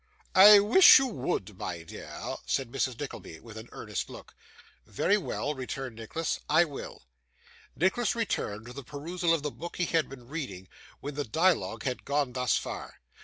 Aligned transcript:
'I 0.33 0.61
wish 0.61 0.97
you 0.97 1.05
would, 1.05 1.55
my 1.59 1.83
dear,' 1.83 2.35
said 2.47 2.71
Mrs. 2.71 2.99
Nickleby, 2.99 3.39
with 3.41 3.55
an 3.55 3.69
earnest 3.71 4.09
look. 4.09 4.33
'Very 4.87 5.15
well,' 5.15 5.53
returned 5.53 5.97
Nicholas. 5.97 6.39
'I 6.49 6.65
will.' 6.65 7.03
Nicholas 7.75 8.15
returned 8.15 8.65
to 8.65 8.73
the 8.73 8.81
perusal 8.81 9.31
of 9.31 9.43
the 9.43 9.51
book 9.51 9.75
he 9.75 9.85
had 9.85 10.09
been 10.09 10.27
reading, 10.27 10.67
when 11.01 11.13
the 11.13 11.23
dialogue 11.23 11.83
had 11.83 12.03
gone 12.03 12.33
thus 12.33 12.57
far. 12.57 12.95